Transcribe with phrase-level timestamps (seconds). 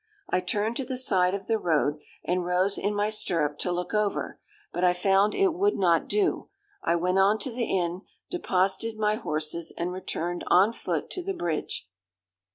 [0.31, 3.93] I turned to the side of the road, and rose in my stirrup to look
[3.93, 4.39] over;
[4.73, 6.49] but I found it would not do.
[6.81, 8.01] I went on to the inn,
[8.31, 11.87] deposited my horses and returned on foot to the bridge.